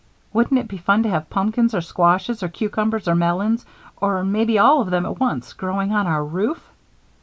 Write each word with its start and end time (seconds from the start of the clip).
Wouldn't 0.33 0.59
it 0.59 0.67
be 0.67 0.77
fun 0.79 1.03
to 1.03 1.09
have 1.09 1.29
pumpkins, 1.29 1.75
or 1.75 1.81
squashes, 1.81 2.41
or 2.41 2.49
cucumbers, 2.49 3.07
or 3.07 3.13
melons, 3.13 3.67
or 3.97 4.23
maybe 4.23 4.57
all 4.57 4.81
of 4.81 4.89
them 4.89 5.05
at 5.05 5.19
once, 5.19 5.53
growing 5.53 5.91
on 5.91 6.07
our 6.07 6.25
roof?" 6.25 6.59